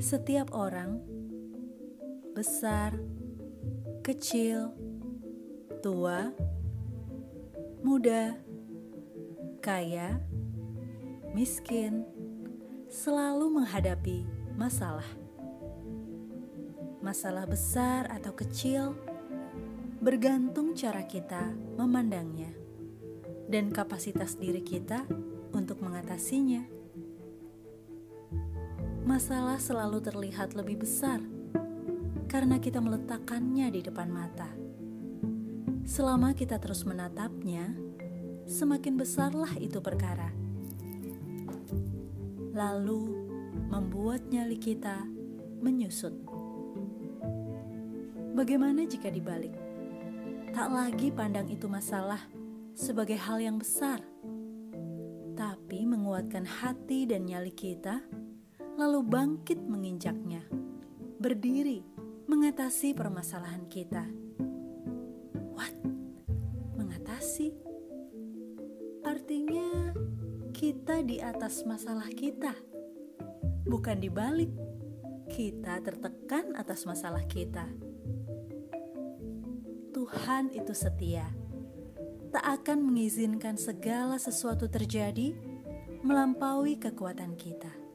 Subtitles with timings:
[0.00, 0.96] Setiap orang,
[2.32, 2.96] besar,
[4.00, 4.72] kecil,
[5.84, 6.32] tua,
[7.84, 8.40] muda,
[9.60, 10.24] kaya,
[11.36, 12.08] miskin,
[12.88, 14.24] selalu menghadapi
[14.56, 15.08] masalah.
[17.04, 18.96] Masalah besar atau kecil
[20.00, 22.56] bergantung cara kita memandangnya
[23.52, 25.02] dan kapasitas diri kita
[25.50, 26.75] untuk mengatasinya.
[29.06, 31.22] Masalah selalu terlihat lebih besar
[32.26, 34.50] karena kita meletakkannya di depan mata.
[35.86, 37.70] Selama kita terus menatapnya,
[38.50, 40.34] semakin besarlah itu perkara.
[42.50, 43.30] Lalu
[43.70, 45.06] membuat nyali kita
[45.62, 46.10] menyusut.
[48.34, 49.54] Bagaimana jika dibalik?
[50.50, 52.26] Tak lagi pandang itu masalah
[52.74, 54.02] sebagai hal yang besar,
[55.38, 58.02] tapi menguatkan hati dan nyali kita,
[58.76, 60.44] lalu bangkit menginjaknya,
[61.16, 61.80] berdiri
[62.28, 64.04] mengatasi permasalahan kita.
[65.56, 65.72] What?
[66.76, 67.56] Mengatasi?
[69.00, 69.96] Artinya
[70.52, 72.52] kita di atas masalah kita,
[73.64, 74.52] bukan dibalik.
[75.26, 77.66] Kita tertekan atas masalah kita.
[79.90, 81.26] Tuhan itu setia
[82.30, 85.32] tak akan mengizinkan segala sesuatu terjadi
[86.04, 87.85] melampaui kekuatan kita.